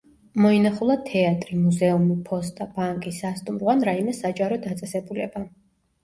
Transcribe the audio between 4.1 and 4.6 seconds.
საჯარო